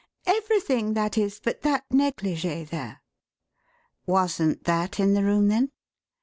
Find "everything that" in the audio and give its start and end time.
0.25-1.15